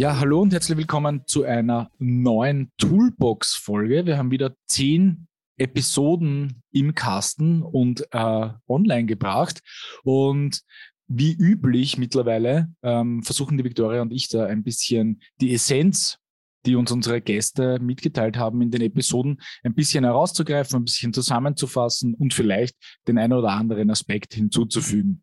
[0.00, 4.06] Ja, hallo und herzlich willkommen zu einer neuen Toolbox-Folge.
[4.06, 5.27] Wir haben wieder zehn
[5.58, 9.60] Episoden im Kasten und äh, online gebracht.
[10.04, 10.62] Und
[11.08, 16.18] wie üblich mittlerweile ähm, versuchen die Victoria und ich da ein bisschen die Essenz,
[16.66, 22.14] die uns unsere Gäste mitgeteilt haben in den Episoden, ein bisschen herauszugreifen, ein bisschen zusammenzufassen
[22.14, 25.22] und vielleicht den einen oder anderen Aspekt hinzuzufügen.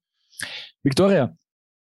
[0.82, 1.38] Victoria,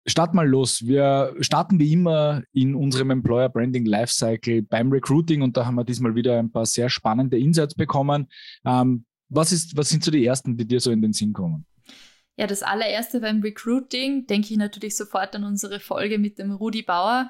[0.07, 0.85] Start mal los.
[0.85, 5.83] Wir starten wie immer in unserem Employer Branding Lifecycle beim Recruiting und da haben wir
[5.83, 8.27] diesmal wieder ein paar sehr spannende Insights bekommen.
[8.65, 11.65] Ähm, was, ist, was sind so die ersten, die dir so in den Sinn kommen?
[12.35, 16.81] Ja, das allererste beim Recruiting denke ich natürlich sofort an unsere Folge mit dem Rudi
[16.81, 17.29] Bauer,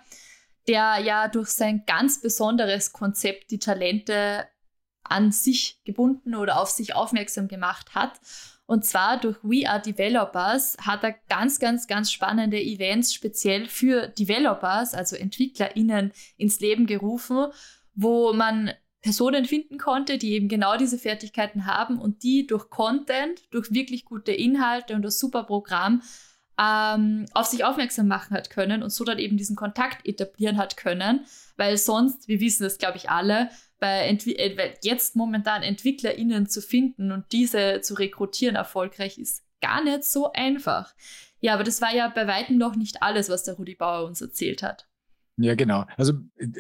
[0.68, 4.46] der ja durch sein ganz besonderes Konzept die Talente
[5.04, 8.22] an sich gebunden oder auf sich aufmerksam gemacht hat
[8.72, 14.08] und zwar durch We Are Developers hat er ganz, ganz, ganz spannende Events speziell für
[14.08, 17.48] Developers, also EntwicklerInnen, ins Leben gerufen,
[17.96, 23.42] wo man Personen finden konnte, die eben genau diese Fertigkeiten haben und die durch Content,
[23.52, 26.02] durch wirklich gute Inhalte und das super Programm
[26.58, 30.78] ähm, auf sich aufmerksam machen hat können und so dann eben diesen Kontakt etablieren hat
[30.78, 31.26] können,
[31.58, 33.50] weil sonst, wir wissen das glaube ich alle,
[33.82, 39.84] bei Entwi äh, jetzt momentan EntwicklerInnen zu finden und diese zu rekrutieren erfolgreich ist gar
[39.84, 40.94] nicht so einfach.
[41.42, 44.22] Ja, aber das war ja bei weitem noch nicht alles, was der Rudi Bauer uns
[44.22, 44.88] erzählt hat.
[45.38, 45.86] Ja, genau.
[45.98, 46.14] Also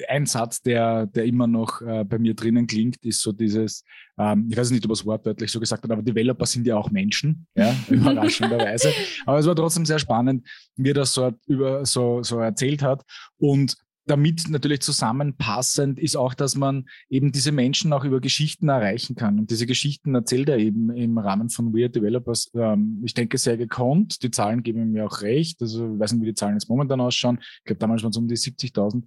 [0.08, 3.84] ein Satz, der, der immer noch äh, bei mir drinnen klingt, ist so dieses,
[4.18, 6.78] ähm, ich weiß nicht, ob er es wortwörtlich so gesagt hat, aber Developer sind ja
[6.78, 8.92] auch Menschen, ja, überraschenderweise.
[9.28, 10.48] aber es war trotzdem sehr spannend,
[10.78, 13.04] wie er das so, über, so, so erzählt hat.
[13.38, 19.16] Und damit natürlich zusammenpassend ist auch, dass man eben diese Menschen auch über Geschichten erreichen
[19.16, 19.40] kann.
[19.40, 23.58] Und diese Geschichten erzählt er eben im Rahmen von Weird Developers, ähm, ich denke, sehr
[23.58, 24.24] gekonnt.
[24.24, 25.62] Die Zahlen geben mir auch recht.
[25.62, 27.40] Also ich weiß nicht, wie die Zahlen jetzt momentan ausschauen.
[27.42, 29.04] Ich glaube, damals waren es um die 70.000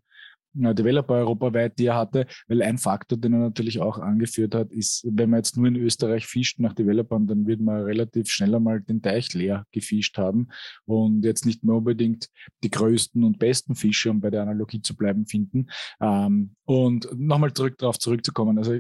[0.55, 5.05] Developer europaweit, die er hatte, weil ein Faktor, den er natürlich auch angeführt hat, ist,
[5.11, 8.81] wenn man jetzt nur in Österreich fischt nach Developern, dann wird man relativ schnell einmal
[8.81, 10.49] den Teich leer gefischt haben
[10.85, 12.29] und jetzt nicht mehr unbedingt
[12.63, 15.67] die größten und besten Fische, um bei der Analogie zu bleiben, finden.
[16.01, 18.79] Ähm, und nochmal zurück darauf zurückzukommen, also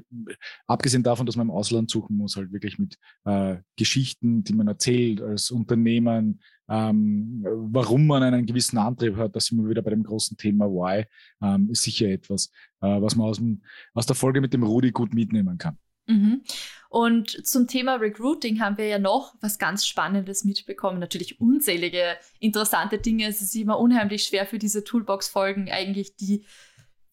[0.67, 4.69] abgesehen davon, dass man im Ausland suchen muss, halt wirklich mit äh, Geschichten, die man
[4.69, 9.91] erzählt als Unternehmen, ähm, warum man einen gewissen Antrieb hat, das sind wir wieder bei
[9.91, 11.05] dem großen Thema Why,
[11.43, 14.91] ähm, ist sicher etwas, äh, was man aus, dem, aus der Folge mit dem Rudi
[14.91, 15.79] gut mitnehmen kann.
[16.07, 16.43] Mhm.
[16.89, 21.01] Und zum Thema Recruiting haben wir ja noch was ganz Spannendes mitbekommen.
[21.01, 23.27] Natürlich unzählige interessante Dinge.
[23.27, 26.45] Es ist immer unheimlich schwer für diese Toolbox-Folgen eigentlich die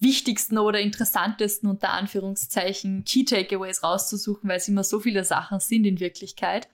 [0.02, 5.86] wichtigsten oder interessantesten unter Anführungszeichen Key Takeaways rauszusuchen, weil es immer so viele Sachen sind
[5.86, 6.68] in Wirklichkeit.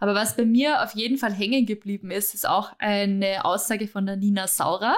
[0.00, 4.04] Aber was bei mir auf jeden Fall hängen geblieben ist, ist auch eine Aussage von
[4.04, 4.96] der Nina Saurer.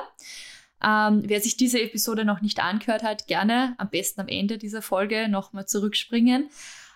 [0.83, 4.83] Ähm, wer sich diese Episode noch nicht angehört hat, gerne am besten am Ende dieser
[4.83, 6.49] Folge nochmal zurückspringen.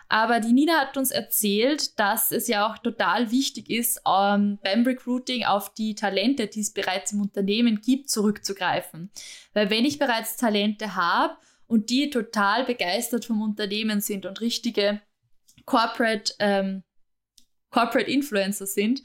[0.08, 4.84] Aber die Nina hat uns erzählt, dass es ja auch total wichtig ist, ähm, beim
[4.84, 9.10] Recruiting auf die Talente, die es bereits im Unternehmen gibt, zurückzugreifen.
[9.52, 11.36] Weil wenn ich bereits Talente habe
[11.66, 15.02] und die total begeistert vom Unternehmen sind und richtige
[15.66, 16.82] Corporate, ähm,
[17.70, 19.02] Corporate Influencer sind,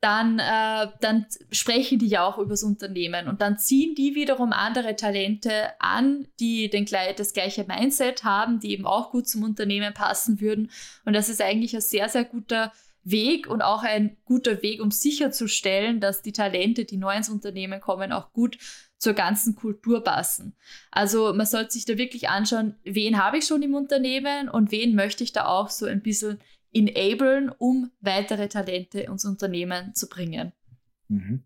[0.00, 4.52] dann, äh, dann sprechen die ja auch über das Unternehmen und dann ziehen die wiederum
[4.52, 5.50] andere Talente
[5.80, 6.86] an, die den,
[7.16, 10.70] das gleiche Mindset haben, die eben auch gut zum Unternehmen passen würden.
[11.04, 12.72] Und das ist eigentlich ein sehr, sehr guter
[13.02, 17.80] Weg und auch ein guter Weg, um sicherzustellen, dass die Talente, die neu ins Unternehmen
[17.80, 18.58] kommen, auch gut
[18.98, 20.54] zur ganzen Kultur passen.
[20.90, 24.94] Also man sollte sich da wirklich anschauen, wen habe ich schon im Unternehmen und wen
[24.94, 26.40] möchte ich da auch so ein bisschen
[26.72, 30.52] enablen, um weitere Talente ins Unternehmen zu bringen.
[31.08, 31.44] Mhm.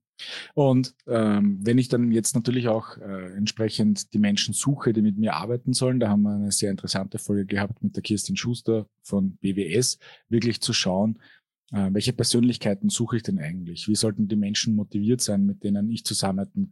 [0.54, 5.18] Und ähm, wenn ich dann jetzt natürlich auch äh, entsprechend die Menschen suche, die mit
[5.18, 8.86] mir arbeiten sollen, da haben wir eine sehr interessante Folge gehabt mit der Kirstin Schuster
[9.02, 9.98] von BWS,
[10.28, 11.18] wirklich zu schauen,
[11.72, 13.88] welche Persönlichkeiten suche ich denn eigentlich?
[13.88, 16.70] Wie sollten die Menschen motiviert sein, mit denen ich zusammenarbeiten,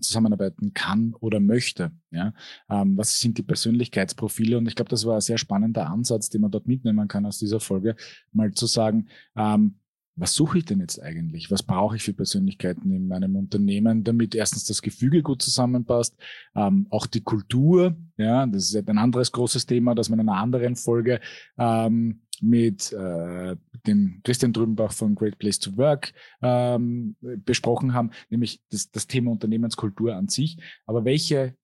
[0.00, 1.92] zusammenarbeiten kann oder möchte?
[2.10, 2.32] Ja?
[2.70, 4.56] Ähm, was sind die Persönlichkeitsprofile?
[4.56, 7.38] Und ich glaube, das war ein sehr spannender Ansatz, den man dort mitnehmen kann aus
[7.38, 7.94] dieser Folge,
[8.32, 9.76] mal zu sagen, ähm,
[10.18, 11.50] was suche ich denn jetzt eigentlich?
[11.50, 16.16] Was brauche ich für Persönlichkeiten in meinem Unternehmen, damit erstens das Gefüge gut zusammenpasst,
[16.54, 20.36] ähm, auch die Kultur, ja, das ist ein anderes großes Thema, das wir in einer
[20.36, 21.20] anderen Folge
[21.56, 23.56] ähm, mit äh,
[23.86, 26.12] dem Christian Drübenbach von Great Place to Work
[26.42, 30.58] ähm, besprochen haben, nämlich das, das Thema Unternehmenskultur an sich.
[30.86, 31.56] Aber welche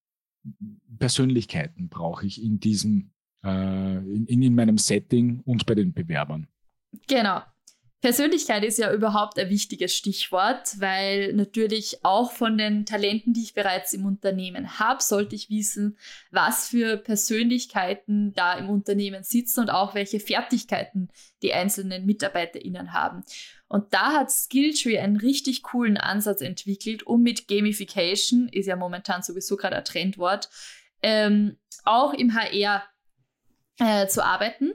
[0.99, 3.11] Persönlichkeiten brauche ich in diesem,
[3.45, 6.47] äh, in, in meinem Setting und bei den Bewerbern?
[7.09, 7.43] Genau.
[8.05, 13.55] Persönlichkeit ist ja überhaupt ein wichtiges Stichwort, weil natürlich auch von den Talenten, die ich
[13.55, 15.97] bereits im Unternehmen habe, sollte ich wissen,
[16.31, 21.09] was für Persönlichkeiten da im Unternehmen sitzen und auch welche Fertigkeiten
[21.41, 23.25] die einzelnen MitarbeiterInnen haben.
[23.69, 29.23] Und da hat Skilltree einen richtig coolen Ansatz entwickelt, um mit Gamification, ist ja momentan
[29.23, 30.51] sowieso gerade ein Trendwort,
[31.01, 32.85] ähm, auch im HR
[33.79, 34.75] äh, zu arbeiten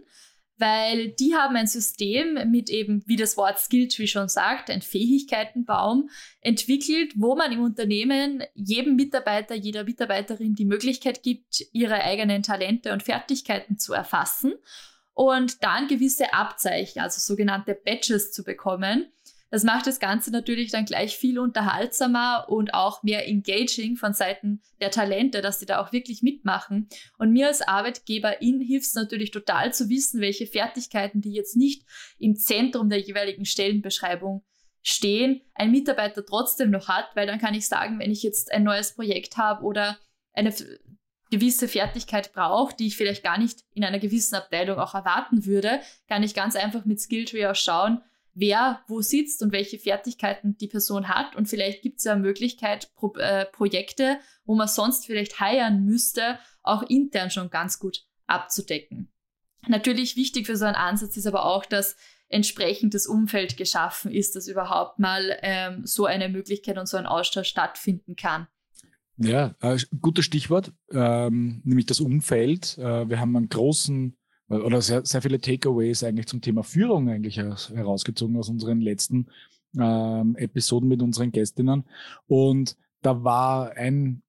[0.59, 6.09] weil die haben ein System mit eben, wie das Wort Skilltree schon sagt, ein Fähigkeitenbaum
[6.41, 12.91] entwickelt, wo man im Unternehmen jedem Mitarbeiter, jeder Mitarbeiterin die Möglichkeit gibt, ihre eigenen Talente
[12.91, 14.53] und Fertigkeiten zu erfassen
[15.13, 19.11] und dann gewisse Abzeichen, also sogenannte Badges zu bekommen,
[19.51, 24.61] das macht das Ganze natürlich dann gleich viel unterhaltsamer und auch mehr engaging von Seiten
[24.79, 26.87] der Talente, dass sie da auch wirklich mitmachen.
[27.17, 31.83] Und mir als Arbeitgeberin hilft es natürlich total zu wissen, welche Fertigkeiten, die jetzt nicht
[32.19, 34.43] im Zentrum der jeweiligen Stellenbeschreibung
[34.81, 38.63] stehen, ein Mitarbeiter trotzdem noch hat, weil dann kann ich sagen, wenn ich jetzt ein
[38.63, 39.97] neues Projekt habe oder
[40.33, 40.53] eine
[41.31, 45.79] gewisse Fertigkeit brauche, die ich vielleicht gar nicht in einer gewissen Abteilung auch erwarten würde,
[46.07, 48.01] kann ich ganz einfach mit Skilltree auch schauen,
[48.39, 51.35] wer wo sitzt und welche Fertigkeiten die Person hat.
[51.35, 56.39] Und vielleicht gibt es ja Möglichkeit, Pro äh, Projekte, wo man sonst vielleicht heiern müsste,
[56.63, 59.11] auch intern schon ganz gut abzudecken.
[59.67, 61.97] Natürlich wichtig für so einen Ansatz ist aber auch, dass
[62.29, 67.05] entsprechend das Umfeld geschaffen ist, dass überhaupt mal ähm, so eine Möglichkeit und so ein
[67.05, 68.47] Austausch stattfinden kann.
[69.17, 72.77] Ja, äh, gutes Stichwort, ähm, nämlich das Umfeld.
[72.77, 74.15] Äh, wir haben einen großen
[74.49, 79.27] oder sehr, sehr viele Takeaways eigentlich zum Thema Führung eigentlich herausgezogen aus unseren letzten
[79.77, 81.83] ähm, Episoden mit unseren Gästinnen.
[82.27, 84.23] Und da war ein,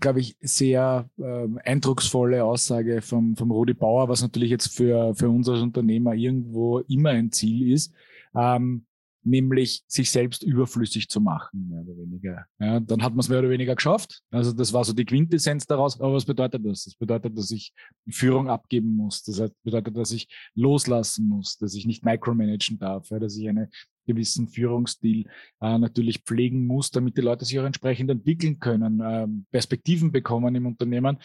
[0.00, 5.28] glaube ich, sehr äh, eindrucksvolle Aussage vom, vom Rudi Bauer, was natürlich jetzt für, für
[5.28, 7.92] uns als Unternehmer irgendwo immer ein Ziel ist.
[8.34, 8.86] Ähm,
[9.26, 12.46] nämlich sich selbst überflüssig zu machen, mehr oder weniger.
[12.58, 14.22] Ja, dann hat man es mehr oder weniger geschafft.
[14.30, 16.00] Also das war so die Quintessenz daraus.
[16.00, 16.84] Aber was bedeutet das?
[16.84, 17.72] Das bedeutet, dass ich
[18.08, 19.22] Führung abgeben muss.
[19.24, 23.68] Das bedeutet, dass ich loslassen muss, dass ich nicht micromanagen darf, ja, dass ich einen
[24.06, 25.26] gewissen Führungsstil
[25.60, 30.54] äh, natürlich pflegen muss, damit die Leute sich auch entsprechend entwickeln können, äh, Perspektiven bekommen
[30.54, 31.18] im Unternehmen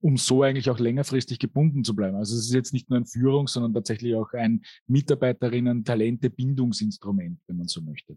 [0.00, 2.16] um so eigentlich auch längerfristig gebunden zu bleiben.
[2.16, 7.68] Also es ist jetzt nicht nur ein Führung, sondern tatsächlich auch ein Mitarbeiterinnen-Talente-Bindungsinstrument, wenn man
[7.68, 8.16] so möchte.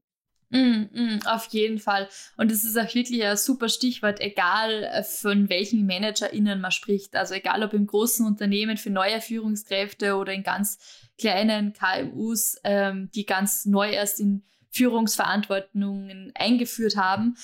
[0.51, 2.09] Mm, mm, auf jeden Fall.
[2.35, 7.15] Und es ist auch wirklich ein super Stichwort, egal äh, von welchen ManagerInnen man spricht.
[7.15, 10.79] Also egal ob im großen Unternehmen für neue Führungskräfte oder in ganz
[11.19, 17.35] kleinen KMUs, ähm, die ganz neu erst in Führungsverantwortungen eingeführt haben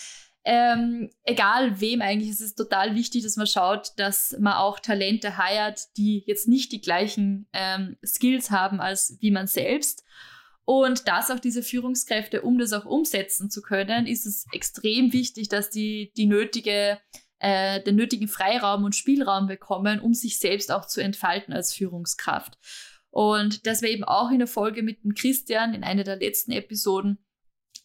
[0.46, 5.38] ähm, egal wem eigentlich, ist es total wichtig, dass man schaut, dass man auch Talente
[5.38, 10.04] heiert, die jetzt nicht die gleichen ähm, Skills haben als wie man selbst.
[10.64, 15.50] Und dass auch diese Führungskräfte, um das auch umsetzen zu können, ist es extrem wichtig,
[15.50, 17.00] dass die die nötige
[17.40, 22.58] äh, den nötigen Freiraum und Spielraum bekommen, um sich selbst auch zu entfalten als Führungskraft.
[23.10, 26.52] Und dass wir eben auch in der Folge mit dem Christian in einer der letzten
[26.52, 27.18] Episoden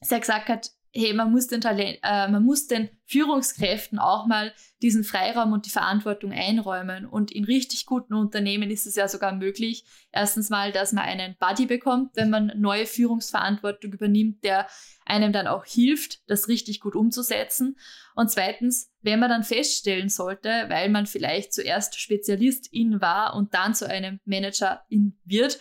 [0.01, 4.53] sehr gesagt hat, hey, man muss den Talent, äh, man muss den Führungskräften auch mal
[4.83, 7.07] diesen Freiraum und die Verantwortung einräumen.
[7.07, 11.37] Und in richtig guten Unternehmen ist es ja sogar möglich, erstens mal, dass man einen
[11.39, 14.67] Buddy bekommt, wenn man neue Führungsverantwortung übernimmt, der
[15.05, 17.77] einem dann auch hilft, das richtig gut umzusetzen.
[18.15, 23.75] Und zweitens, wenn man dann feststellen sollte, weil man vielleicht zuerst Spezialistin war und dann
[23.75, 25.59] zu einem Managerin wird,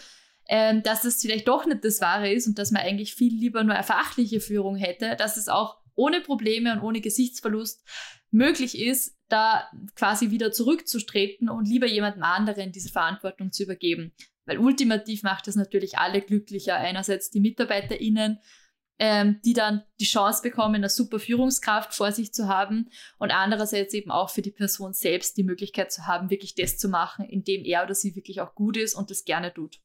[0.50, 3.64] ähm, dass es vielleicht doch nicht das Wahre ist und dass man eigentlich viel lieber
[3.64, 7.86] nur eine fachliche Führung hätte, dass es auch ohne Probleme und ohne Gesichtsverlust
[8.32, 14.12] möglich ist, da quasi wieder zurückzutreten und lieber jemandem anderen diese Verantwortung zu übergeben.
[14.46, 16.76] Weil ultimativ macht es natürlich alle glücklicher.
[16.76, 18.40] Einerseits die MitarbeiterInnen,
[18.98, 22.90] ähm, die dann die Chance bekommen, eine super Führungskraft vor sich zu haben
[23.20, 26.90] und andererseits eben auch für die Person selbst die Möglichkeit zu haben, wirklich das zu
[26.90, 29.80] machen, indem er oder sie wirklich auch gut ist und das gerne tut.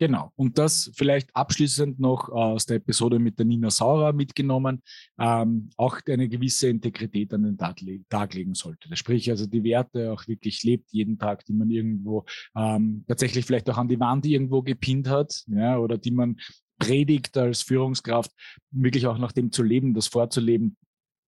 [0.00, 0.32] Genau.
[0.36, 4.82] Und das vielleicht abschließend noch aus der Episode mit der Nina Saurer mitgenommen,
[5.18, 8.96] ähm, auch eine gewisse Integrität an den Tag, Tag legen sollte.
[8.96, 12.24] Sprich, also die Werte auch wirklich lebt jeden Tag, die man irgendwo
[12.56, 16.36] ähm, tatsächlich vielleicht auch an die Wand irgendwo gepinnt hat, ja, oder die man
[16.78, 18.32] predigt als Führungskraft,
[18.70, 20.78] wirklich auch nach dem zu leben, das vorzuleben,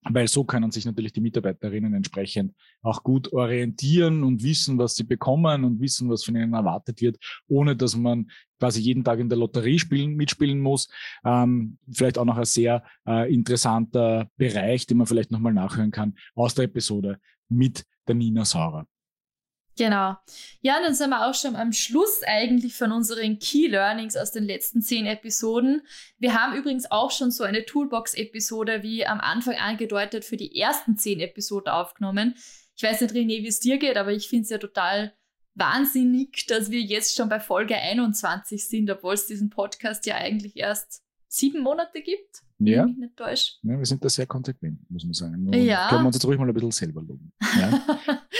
[0.04, 5.04] weil so können sich natürlich die Mitarbeiterinnen entsprechend auch gut orientieren und wissen, was sie
[5.04, 7.18] bekommen und wissen, was von ihnen erwartet wird,
[7.48, 10.88] ohne dass man quasi jeden Tag in der Lotterie spielen, mitspielen muss.
[11.24, 16.14] Ähm, vielleicht auch noch ein sehr äh, interessanter Bereich, den man vielleicht nochmal nachhören kann
[16.34, 17.18] aus der Episode
[17.48, 18.86] mit der Nina Saurer.
[19.78, 20.16] Genau.
[20.60, 24.44] Ja, dann sind wir auch schon am Schluss eigentlich von unseren Key Learnings aus den
[24.44, 25.82] letzten zehn Episoden.
[26.18, 30.98] Wir haben übrigens auch schon so eine Toolbox-Episode, wie am Anfang angedeutet, für die ersten
[30.98, 32.34] zehn Episoden aufgenommen.
[32.76, 35.14] Ich weiß nicht, René, wie es dir geht, aber ich finde es ja total
[35.54, 40.56] wahnsinnig, dass wir jetzt schon bei Folge 21 sind, obwohl es diesen Podcast ja eigentlich
[40.56, 41.02] erst
[41.32, 42.42] sieben Monate gibt.
[42.58, 42.86] Ja.
[42.86, 43.54] Mich nicht täusche.
[43.62, 43.78] ja.
[43.78, 45.42] Wir sind da sehr konsequent, muss man sagen.
[45.42, 45.88] Nur ja.
[45.88, 47.32] Können wir uns jetzt ruhig mal ein bisschen selber loben.
[47.58, 47.82] Ja,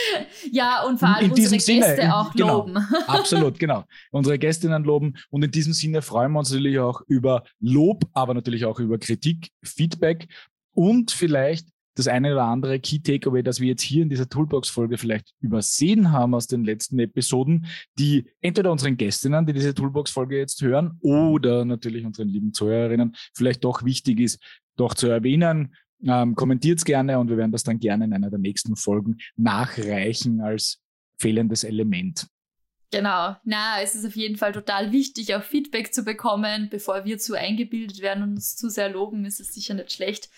[0.51, 2.77] ja und vor allem in unsere Sinne, Gäste in, auch genau, loben.
[3.07, 3.83] Absolut, genau.
[4.11, 5.15] Unsere Gästinnen loben.
[5.29, 8.97] Und in diesem Sinne freuen wir uns natürlich auch über Lob, aber natürlich auch über
[8.99, 10.27] Kritik, Feedback
[10.73, 14.97] und vielleicht das eine oder andere Key Takeaway, das wir jetzt hier in dieser Toolbox-Folge
[14.97, 17.67] vielleicht übersehen haben aus den letzten Episoden,
[17.99, 23.63] die entweder unseren Gästinnen, die diese Toolbox-Folge jetzt hören, oder natürlich unseren lieben Zuhörerinnen vielleicht
[23.63, 24.41] doch wichtig ist,
[24.75, 25.75] doch zu erwähnen.
[26.05, 29.17] Ähm, Kommentiert es gerne und wir werden das dann gerne in einer der nächsten Folgen
[29.35, 30.81] nachreichen als
[31.17, 32.27] fehlendes Element.
[32.91, 37.17] Genau, na, es ist auf jeden Fall total wichtig, auch Feedback zu bekommen, bevor wir
[37.17, 40.29] zu eingebildet werden und uns zu sehr loben, ist es sicher nicht schlecht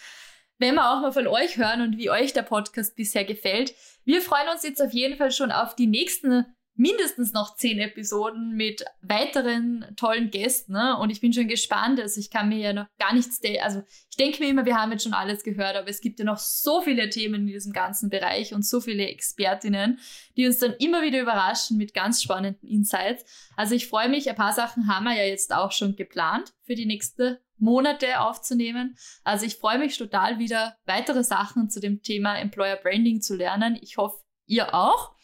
[0.57, 3.73] wenn wir auch mal von euch hören und wie euch der Podcast bisher gefällt.
[4.03, 8.53] Wir freuen uns jetzt auf jeden Fall schon auf die nächsten mindestens noch zehn Episoden
[8.55, 10.73] mit weiteren tollen Gästen.
[10.73, 10.97] Ne?
[10.97, 11.99] Und ich bin schon gespannt.
[11.99, 14.91] Also ich kann mir ja noch gar nichts, also ich denke mir immer, wir haben
[14.91, 18.09] jetzt schon alles gehört, aber es gibt ja noch so viele Themen in diesem ganzen
[18.09, 19.99] Bereich und so viele Expertinnen,
[20.35, 23.25] die uns dann immer wieder überraschen mit ganz spannenden Insights.
[23.55, 26.75] Also ich freue mich, ein paar Sachen haben wir ja jetzt auch schon geplant für
[26.75, 28.97] die nächste Monate aufzunehmen.
[29.23, 33.77] Also ich freue mich total wieder weitere Sachen zu dem Thema Employer Branding zu lernen.
[33.81, 35.15] Ich hoffe, ihr auch.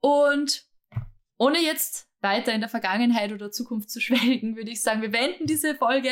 [0.00, 0.66] Und
[1.44, 5.46] ohne jetzt weiter in der Vergangenheit oder Zukunft zu schwelgen, würde ich sagen, wir wenden
[5.46, 6.10] diese Folge.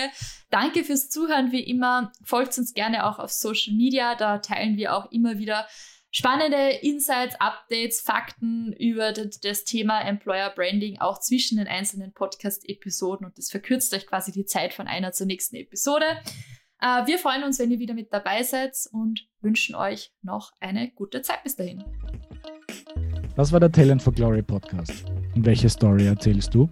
[0.51, 2.13] Danke fürs Zuhören, wie immer.
[2.23, 5.67] Folgt uns gerne auch auf Social Media, da teilen wir auch immer wieder
[6.11, 13.39] spannende Insights, Updates, Fakten über das Thema Employer Branding auch zwischen den einzelnen Podcast-Episoden und
[13.39, 16.05] das verkürzt euch quasi die Zeit von einer zur nächsten Episode.
[16.83, 20.91] Äh, wir freuen uns, wenn ihr wieder mit dabei seid und wünschen euch noch eine
[20.91, 21.83] gute Zeit bis dahin.
[23.35, 25.07] Das war der Talent for Glory Podcast.
[25.35, 26.69] Welche Story erzählst du?